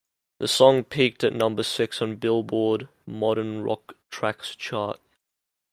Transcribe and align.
The 0.39 0.47
song 0.47 0.83
peaked 0.83 1.23
at 1.23 1.31
number 1.31 1.61
six 1.61 2.01
on 2.01 2.15
"Billboard" 2.15 2.89
Modern 3.05 3.61
Rock 3.61 3.97
Tracks 4.09 4.55
chart. 4.55 4.99